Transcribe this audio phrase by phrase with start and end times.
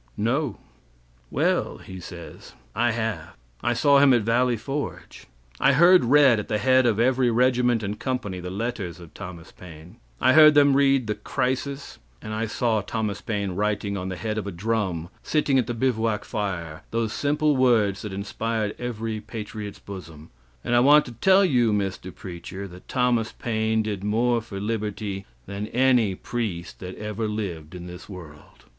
[0.17, 0.57] "No."
[1.29, 5.27] "Well," he says, "I have; I saw him at Valley Forge.
[5.59, 9.51] I heard read at the head of every regiment and company the letters of Thomas
[9.51, 9.97] Paine.
[10.19, 14.39] I heard them read the 'Crisis,' and I saw Thomas Paine writing on the head
[14.39, 19.77] of a drum, sitting at the bivouac fire, those simple words that inspired every patriot's
[19.77, 20.31] bosom,
[20.63, 22.11] and I want to tell you Mr.
[22.11, 27.85] Preacher, that Thomas Paine did more for liberty than any priest that ever lived in
[27.85, 28.65] this world."